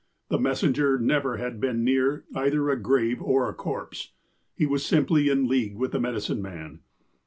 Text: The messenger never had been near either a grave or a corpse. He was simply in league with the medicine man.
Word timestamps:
The 0.29 0.39
messenger 0.39 0.97
never 0.97 1.37
had 1.37 1.59
been 1.59 1.83
near 1.83 2.25
either 2.33 2.71
a 2.71 2.75
grave 2.81 3.21
or 3.21 3.47
a 3.47 3.53
corpse. 3.53 4.13
He 4.55 4.65
was 4.65 4.83
simply 4.83 5.29
in 5.29 5.47
league 5.47 5.75
with 5.75 5.91
the 5.91 5.99
medicine 5.99 6.41
man. 6.41 6.79